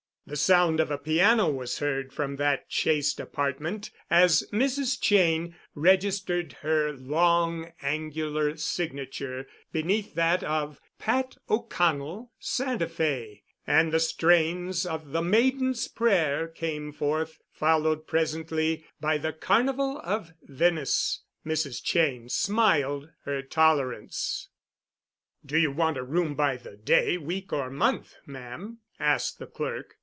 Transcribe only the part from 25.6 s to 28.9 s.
want a room by the day, week or month, ma'am?"